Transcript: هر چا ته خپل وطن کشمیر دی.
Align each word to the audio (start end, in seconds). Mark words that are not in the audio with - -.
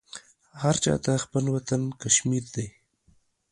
هر 0.63 0.75
چا 0.83 0.93
ته 1.03 1.11
خپل 1.25 1.43
وطن 1.55 1.81
کشمیر 2.01 2.43
دی. 2.53 2.67